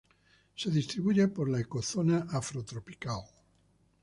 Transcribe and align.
Se 0.55 0.71
distribuye 0.71 1.27
por 1.27 1.47
la 1.47 1.59
ecozona 1.59 2.25
afrotropical. 2.31 3.21